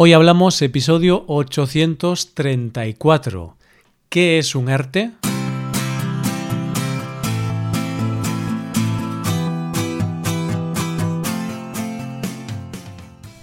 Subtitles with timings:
[0.00, 3.56] Hoy hablamos episodio 834.
[4.08, 5.10] ¿Qué es un ERTE?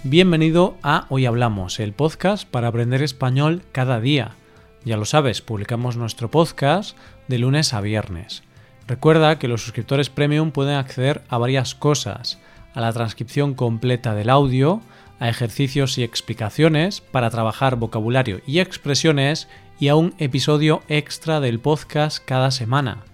[0.02, 4.36] Bienvenido a Hoy Hablamos, el podcast para aprender español cada día.
[4.82, 6.96] Ya lo sabes, publicamos nuestro podcast
[7.28, 8.44] de lunes a viernes.
[8.86, 12.40] Recuerda que los suscriptores premium pueden acceder a varias cosas,
[12.72, 14.80] a la transcripción completa del audio,
[15.18, 21.60] a ejercicios y explicaciones para trabajar vocabulario y expresiones y a un episodio extra del
[21.60, 23.04] podcast cada semana.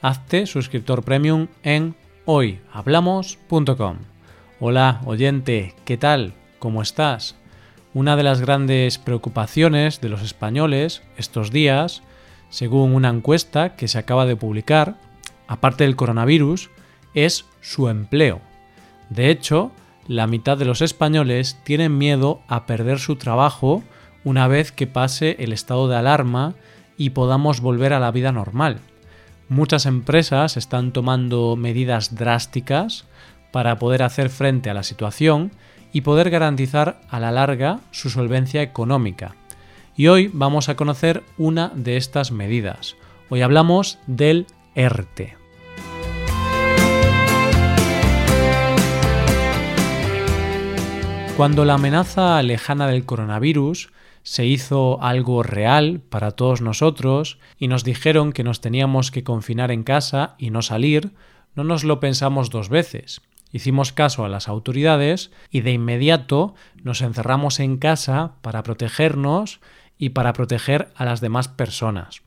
[0.00, 3.96] Hazte suscriptor premium en hoyhablamos.com.
[4.60, 6.34] Hola, oyente, ¿qué tal?
[6.58, 7.36] ¿Cómo estás?
[7.94, 12.02] Una de las grandes preocupaciones de los españoles estos días,
[12.48, 14.96] según una encuesta que se acaba de publicar,
[15.46, 16.70] aparte del coronavirus,
[17.14, 18.40] es su empleo.
[19.10, 19.72] De hecho,
[20.06, 23.82] la mitad de los españoles tienen miedo a perder su trabajo
[24.24, 26.54] una vez que pase el estado de alarma
[26.96, 28.78] y podamos volver a la vida normal.
[29.48, 33.04] Muchas empresas están tomando medidas drásticas
[33.50, 35.52] para poder hacer frente a la situación
[35.92, 39.34] y poder garantizar a la larga su solvencia económica.
[39.94, 42.96] Y hoy vamos a conocer una de estas medidas.
[43.28, 45.41] Hoy hablamos del ERTE.
[51.42, 53.90] Cuando la amenaza lejana del coronavirus
[54.22, 59.72] se hizo algo real para todos nosotros y nos dijeron que nos teníamos que confinar
[59.72, 61.10] en casa y no salir,
[61.56, 63.22] no nos lo pensamos dos veces.
[63.50, 69.58] Hicimos caso a las autoridades y de inmediato nos encerramos en casa para protegernos
[69.98, 72.22] y para proteger a las demás personas.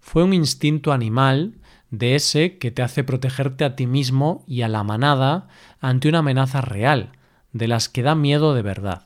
[0.00, 1.54] Fue un instinto animal
[1.92, 5.46] de ese que te hace protegerte a ti mismo y a la manada
[5.80, 7.12] ante una amenaza real,
[7.52, 9.02] de las que da miedo de verdad.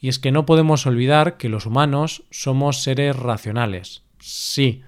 [0.00, 4.02] Y es que no podemos olvidar que los humanos somos seres racionales.
[4.18, 4.82] Sí,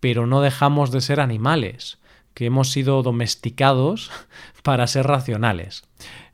[0.00, 1.98] pero no dejamos de ser animales,
[2.34, 4.10] que hemos sido domesticados
[4.62, 5.84] para ser racionales.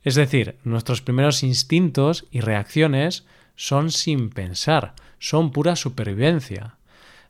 [0.03, 3.27] Es decir, nuestros primeros instintos y reacciones
[3.57, 6.77] son sin pensar, son pura supervivencia.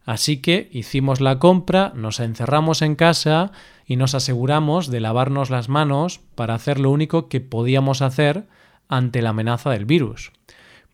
[0.07, 3.51] Así que hicimos la compra, nos encerramos en casa
[3.85, 8.47] y nos aseguramos de lavarnos las manos para hacer lo único que podíamos hacer
[8.89, 10.31] ante la amenaza del virus.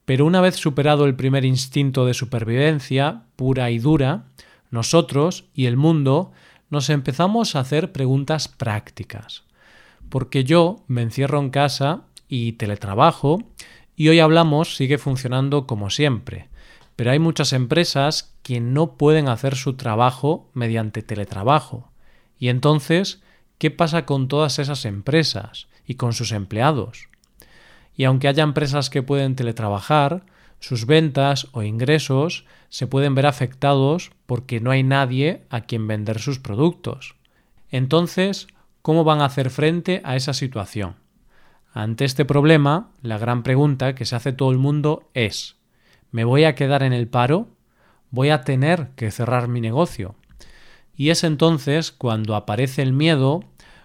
[0.07, 4.25] Pero una vez superado el primer instinto de supervivencia, pura y dura,
[4.71, 6.33] nosotros y el mundo
[6.71, 9.45] nos empezamos a hacer preguntas prácticas.
[10.09, 13.43] Porque yo me encierro en casa y teletrabajo
[13.95, 16.49] y hoy hablamos sigue funcionando como siempre.
[17.03, 21.91] Pero hay muchas empresas que no pueden hacer su trabajo mediante teletrabajo.
[22.39, 23.25] Y entonces,
[23.59, 27.09] ¿qué pasa con todas esas empresas y con sus empleados?
[27.97, 30.23] Y aunque haya empresas que pueden teletrabajar,
[30.61, 36.21] sus ventas o ingresos se pueden ver afectados porque no hay nadie a quien vender
[36.21, 37.17] sus productos.
[37.73, 38.47] Entonces,
[38.81, 40.95] ¿cómo van a hacer frente a esa situación?
[41.73, 45.57] Ante este problema, la gran pregunta que se hace todo el mundo es
[46.13, 47.49] ¿me voy a quedar en el paro?
[48.11, 50.15] ¿Voy a tener que cerrar mi negocio?
[50.95, 53.43] Y es entonces cuando aparece el miedo,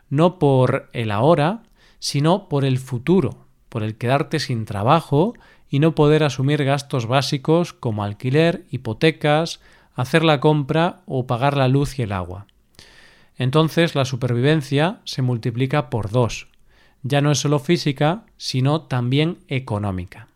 [0.09, 1.63] no por el ahora,
[1.99, 5.33] sino por el futuro, por el quedarte sin trabajo
[5.69, 9.59] y no poder asumir gastos básicos como alquiler, hipotecas,
[9.95, 12.45] hacer la compra o pagar la luz y el agua.
[13.37, 16.47] Entonces la supervivencia se multiplica por dos.
[17.03, 20.27] Ya no es solo física, sino también económica.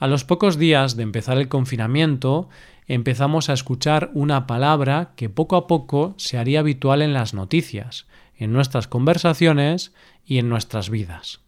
[0.00, 2.48] A los pocos días de empezar el confinamiento,
[2.88, 8.06] empezamos a escuchar una palabra que poco a poco se haría habitual en las noticias,
[8.34, 9.92] en nuestras conversaciones
[10.24, 11.40] y en nuestras vidas.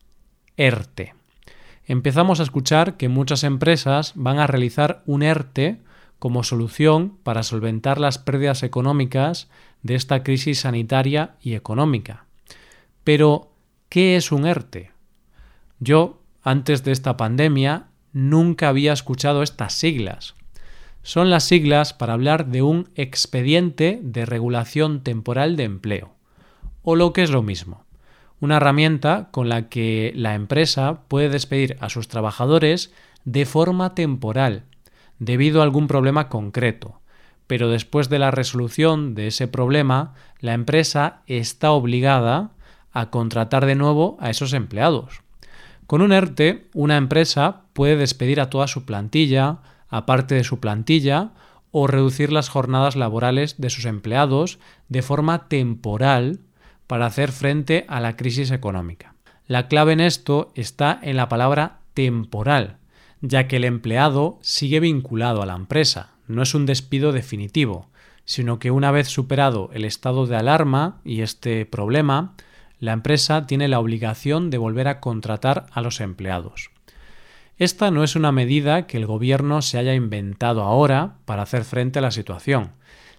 [0.59, 1.15] ERTE.
[1.87, 5.79] Empezamos a escuchar que muchas empresas van a realizar un ERTE
[6.19, 9.49] como solución para solventar las pérdidas económicas
[9.83, 12.27] de esta crisis sanitaria y económica.
[13.03, 13.51] Pero,
[13.89, 14.91] ¿qué es un ERTE?
[15.81, 20.35] Yo, antes de esta pandemia, nunca había escuchado estas siglas
[21.03, 26.13] son las siglas para hablar de un expediente de regulación temporal de empleo,
[26.83, 27.85] o lo que es lo mismo,
[28.41, 32.93] una herramienta con la que la empresa puede despedir a sus trabajadores
[33.25, 34.65] de forma temporal,
[35.19, 37.01] debido a algún problema concreto,
[37.47, 42.51] pero después de la resolución de ese problema, la empresa está obligada
[42.93, 45.23] a contratar de nuevo a esos empleados.
[45.87, 49.59] Con un ERTE, una empresa puede despedir a toda su plantilla,
[49.89, 51.33] aparte de su plantilla,
[51.71, 54.59] o reducir las jornadas laborales de sus empleados
[54.89, 56.41] de forma temporal
[56.87, 59.15] para hacer frente a la crisis económica.
[59.47, 62.79] La clave en esto está en la palabra temporal.
[63.25, 67.89] ya que el empleado sigue vinculado a la empresa, no es un despido definitivo,
[68.25, 72.35] sino que una vez superado el estado de alarma y este problema,
[72.81, 76.71] la empresa tiene la obligación de volver a contratar a los empleados.
[77.63, 82.01] Esta no es una medida que el gobierno se haya inventado ahora para hacer frente
[82.01, 82.73] a la situación,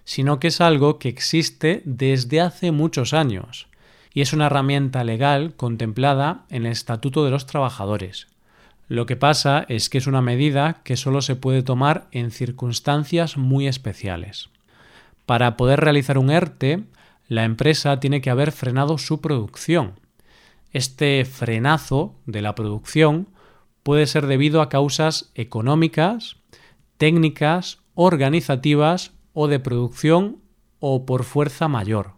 [0.04, 3.68] sino que es algo que existe desde hace muchos años
[4.12, 8.26] y es una herramienta legal contemplada en el Estatuto de los Trabajadores.
[8.86, 13.38] Lo que pasa es que es una medida que solo se puede tomar en circunstancias
[13.38, 14.50] muy especiales.
[15.24, 16.84] Para poder realizar un ERTE,
[17.28, 19.98] la empresa tiene que haber frenado su producción.
[20.70, 23.28] Este frenazo de la producción
[23.84, 26.38] puede ser debido a causas económicas,
[26.96, 30.38] técnicas, organizativas o de producción
[30.80, 32.14] o por fuerza mayor,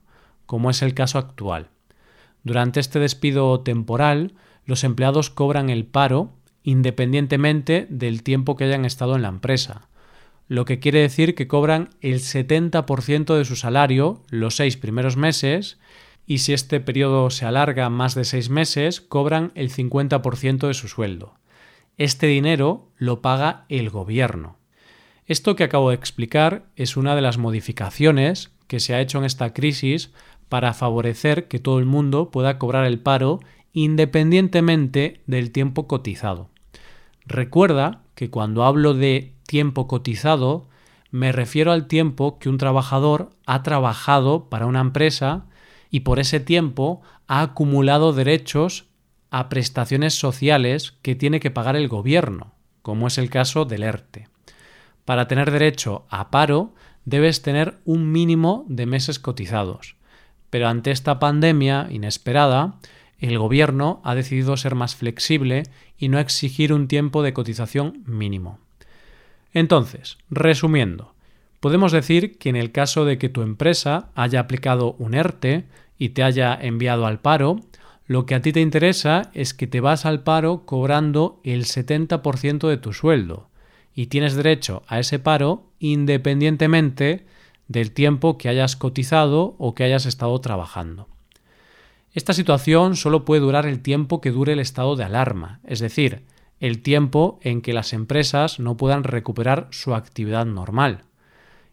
[0.47, 1.69] como es el caso actual.
[2.43, 4.35] Durante este despido temporal,
[4.65, 6.33] los empleados cobran el paro
[6.63, 9.89] independientemente del tiempo que hayan estado en la empresa,
[10.49, 15.79] lo que quiere decir que cobran el 70% de su salario los seis primeros meses
[16.27, 20.89] y si este periodo se alarga más de seis meses, cobran el 50% de su
[20.89, 21.35] sueldo.
[21.99, 24.59] Este dinero lo paga el gobierno.
[25.25, 29.25] Esto que acabo de explicar es una de las modificaciones que se ha hecho en
[29.25, 30.13] esta crisis
[30.51, 33.41] para favorecer que todo el mundo pueda cobrar el paro
[33.73, 36.51] independientemente del tiempo cotizado.
[37.25, 40.69] Recuerda que cuando hablo de tiempo cotizado,
[41.11, 45.47] me refiero al tiempo que un trabajador ha trabajado para una empresa
[45.91, 48.85] y por ese tiempo ha acumulado derechos
[49.37, 54.29] a prestaciones sociales que tiene que pagar el gobierno, como es el caso del ERTE.
[55.05, 56.73] Para tener derecho a paro
[57.05, 59.97] debes tener un mínimo de meses cotizados.
[60.49, 62.79] Pero ante esta pandemia inesperada,
[63.19, 65.65] el gobierno ha decidido ser más flexible
[65.99, 68.59] y no exigir un tiempo de cotización mínimo.
[69.53, 71.13] Entonces, resumiendo,
[71.61, 75.67] podemos decir que en el caso de que tu empresa haya aplicado un ERTE
[75.99, 77.61] y te haya enviado al paro,
[78.07, 82.69] lo que a ti te interesa es que te vas al paro cobrando el 70%
[82.69, 83.49] de tu sueldo
[83.95, 87.27] y tienes derecho a ese paro independientemente
[87.67, 91.09] del tiempo que hayas cotizado o que hayas estado trabajando.
[92.13, 96.23] Esta situación solo puede durar el tiempo que dure el estado de alarma, es decir,
[96.61, 101.03] el tiempo en que las empresas no puedan recuperar su actividad normal.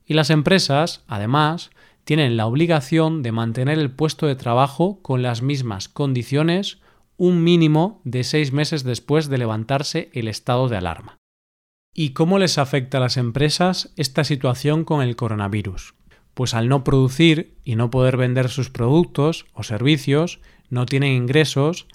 [0.06, 1.71] Y las empresas, además,
[2.03, 6.79] tienen la obligación de mantener el puesto de trabajo con las mismas condiciones
[7.17, 11.19] un mínimo de seis meses después de levantarse el estado de alarma.
[11.94, 15.94] ¿Y cómo les afecta a las empresas esta situación con el coronavirus?
[16.33, 20.39] Pues al no producir y no poder vender sus productos o servicios,
[20.69, 21.88] no tienen ingresos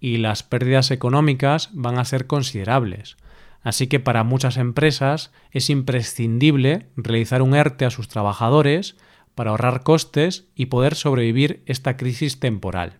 [0.00, 3.16] y las pérdidas económicas van a ser considerables.
[3.62, 8.96] Así que para muchas empresas es imprescindible realizar un ERTE a sus trabajadores
[9.34, 12.98] para ahorrar costes y poder sobrevivir esta crisis temporal.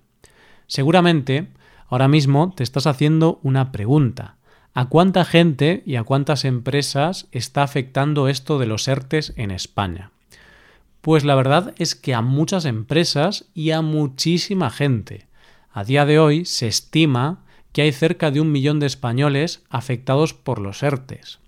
[0.67, 1.49] Seguramente,
[1.89, 4.37] ahora mismo te estás haciendo una pregunta.
[4.73, 10.11] ¿A cuánta gente y a cuántas empresas está afectando esto de los ERTES en España?
[11.01, 15.27] Pues la verdad es que a muchas empresas y a muchísima gente.
[15.71, 20.33] A día de hoy se estima que hay cerca de un millón de españoles afectados
[20.33, 21.41] por los ERTES.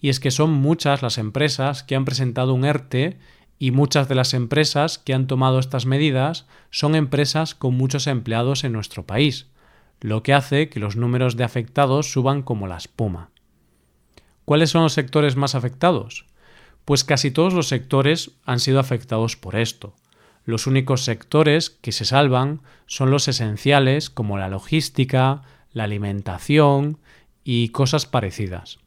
[0.00, 3.18] Y es que son muchas las empresas que han presentado un ERTE
[3.58, 8.64] y muchas de las empresas que han tomado estas medidas son empresas con muchos empleados
[8.64, 9.48] en nuestro país,
[10.00, 13.30] lo que hace que los números de afectados suban como la espuma.
[14.44, 16.26] ¿Cuáles son los sectores más afectados?
[16.84, 19.94] Pues casi todos los sectores han sido afectados por esto.
[20.44, 25.42] Los únicos sectores que se salvan son los esenciales como la logística,
[25.72, 26.98] la alimentación
[27.42, 28.78] y cosas parecidas.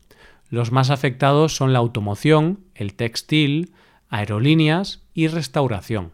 [0.49, 3.73] Los más afectados son la automoción, el textil,
[4.09, 6.11] aerolíneas y restauración.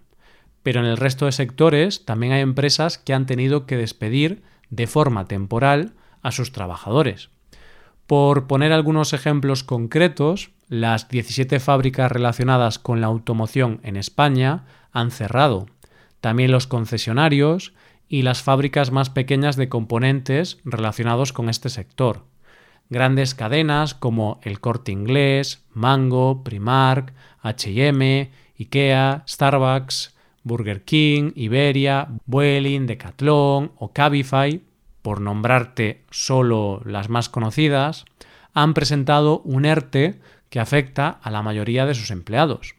[0.64, 4.88] Pero en el resto de sectores también hay empresas que han tenido que despedir de
[4.88, 7.30] forma temporal a sus trabajadores.
[8.08, 15.12] Por poner algunos ejemplos concretos, las 17 fábricas relacionadas con la automoción en España han
[15.12, 15.68] cerrado.
[16.22, 17.74] También los concesionarios
[18.08, 22.26] y las fábricas más pequeñas de componentes relacionados con este sector.
[22.90, 27.14] Grandes cadenas como el Corte Inglés, Mango, Primark,
[27.44, 34.62] HM, IKEA, Starbucks, Burger King, Iberia, Vueling, Decathlon o Cabify,
[35.02, 38.06] por nombrarte solo las más conocidas,
[38.54, 42.76] han presentado un ERTE que afecta a la mayoría de sus empleados.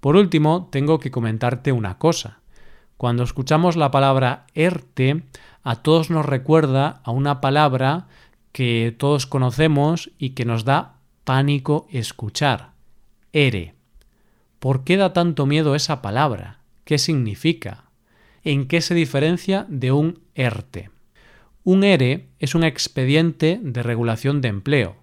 [0.00, 2.40] Por último, tengo que comentarte una cosa.
[2.96, 5.22] Cuando escuchamos la palabra ERTE,
[5.62, 8.08] a todos nos recuerda a una palabra
[8.52, 12.72] que todos conocemos y que nos da pánico escuchar.
[13.32, 13.74] ERE.
[14.58, 16.60] ¿Por qué da tanto miedo esa palabra?
[16.84, 17.84] ¿Qué significa?
[18.44, 20.90] ¿En qué se diferencia de un ERTE?
[21.64, 24.96] Un ERE es un expediente de regulación de empleo,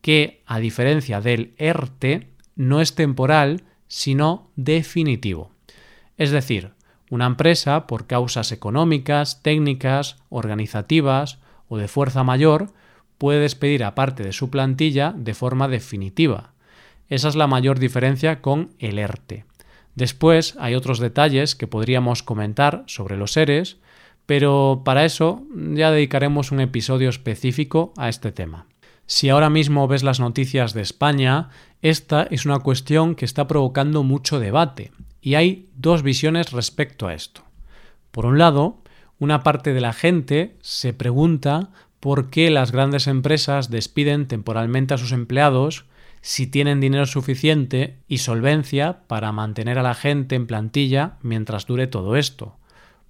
[0.00, 5.50] que, a diferencia del ERTE, no es temporal, sino definitivo.
[6.16, 6.72] Es decir,
[7.10, 11.38] una empresa, por causas económicas, técnicas, organizativas
[11.68, 12.72] o de fuerza mayor,
[13.18, 16.52] puede despedir a parte de su plantilla de forma definitiva.
[17.08, 19.44] Esa es la mayor diferencia con el ERTE.
[19.94, 23.78] Después hay otros detalles que podríamos comentar sobre los seres,
[24.26, 28.66] pero para eso ya dedicaremos un episodio específico a este tema.
[29.06, 31.48] Si ahora mismo ves las noticias de España,
[31.80, 37.14] esta es una cuestión que está provocando mucho debate, y hay dos visiones respecto a
[37.14, 37.42] esto.
[38.10, 38.82] Por un lado,
[39.18, 41.70] una parte de la gente se pregunta
[42.00, 45.86] por qué las grandes empresas despiden temporalmente a sus empleados
[46.20, 51.86] si tienen dinero suficiente y solvencia para mantener a la gente en plantilla mientras dure
[51.86, 52.56] todo esto.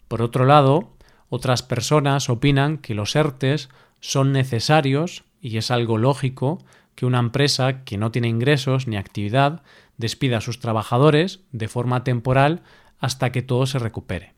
[0.09, 0.91] Por otro lado,
[1.29, 3.69] otras personas opinan que los ERTES
[4.01, 6.65] son necesarios y es algo lógico
[6.95, 9.63] que una empresa que no tiene ingresos ni actividad
[9.97, 12.63] despida a sus trabajadores de forma temporal
[12.99, 14.35] hasta que todo se recupere.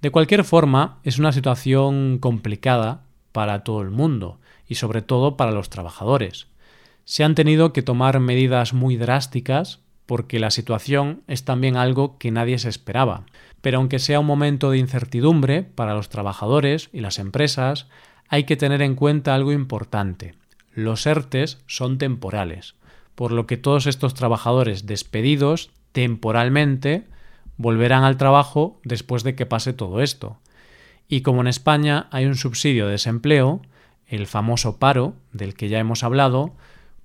[0.00, 5.52] De cualquier forma, es una situación complicada para todo el mundo y sobre todo para
[5.52, 6.46] los trabajadores.
[7.04, 12.30] Se han tenido que tomar medidas muy drásticas porque la situación es también algo que
[12.30, 13.24] nadie se esperaba.
[13.60, 17.86] Pero aunque sea un momento de incertidumbre para los trabajadores y las empresas,
[18.28, 20.34] hay que tener en cuenta algo importante.
[20.74, 22.74] Los ERTES son temporales,
[23.14, 27.06] por lo que todos estos trabajadores despedidos temporalmente
[27.56, 30.38] volverán al trabajo después de que pase todo esto.
[31.12, 33.60] Y como en España hay un subsidio de desempleo,
[34.06, 36.54] el famoso paro, del que ya hemos hablado,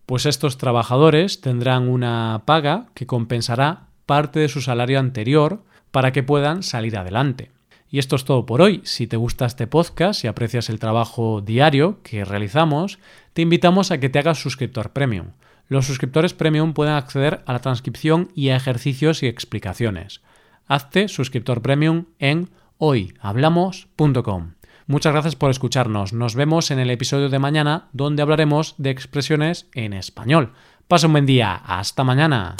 [0.05, 5.61] pues estos trabajadores tendrán una paga que compensará parte de su salario anterior
[5.91, 7.51] para que puedan salir adelante.
[7.89, 8.79] Y esto es todo por hoy.
[8.85, 12.99] Si te gusta este podcast y aprecias el trabajo diario que realizamos,
[13.33, 15.31] te invitamos a que te hagas suscriptor premium.
[15.67, 20.21] Los suscriptores premium pueden acceder a la transcripción y a ejercicios y explicaciones.
[20.65, 24.53] Hazte suscriptor premium en hoyhablamos.com.
[24.87, 26.13] Muchas gracias por escucharnos.
[26.13, 30.53] Nos vemos en el episodio de mañana donde hablaremos de expresiones en español.
[30.87, 31.55] Pasa un buen día.
[31.55, 32.55] Hasta mañana.